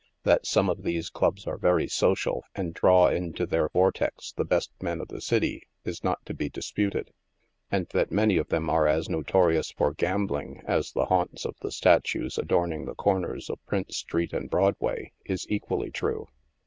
[0.23, 4.71] That some of these clubs are very social and draw into their vortex the best
[4.81, 7.11] men of the city, is not to be disputed—
[7.71, 11.71] and that many of them are as notorious for gambling as the haunts of the
[11.71, 16.27] statues adorning the corners of Prince street and Broadway, is equally true.